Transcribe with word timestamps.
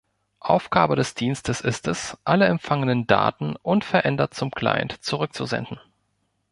Aufgabe 0.39 0.95
des 0.95 1.13
Dienstes 1.13 1.61
ist 1.61 1.87
es, 1.87 2.17
alle 2.23 2.47
empfangenen 2.47 3.05
Daten 3.05 3.55
unverändert 3.57 4.33
zum 4.33 4.49
Client 4.49 4.95
zurückzusenden. 5.03 5.79